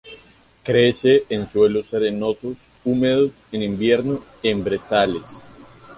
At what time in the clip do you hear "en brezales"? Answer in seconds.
4.41-5.21